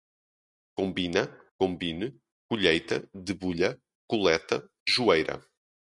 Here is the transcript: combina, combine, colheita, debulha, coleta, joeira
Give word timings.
combina, 0.73 1.27
combine, 1.59 2.17
colheita, 2.49 3.07
debulha, 3.13 3.77
coleta, 4.07 4.67
joeira 4.89 5.39